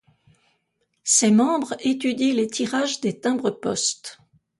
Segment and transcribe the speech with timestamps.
[1.03, 4.17] Ses membres étudient les tirages des timbres-poste.